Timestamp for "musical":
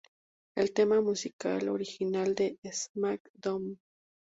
0.99-1.69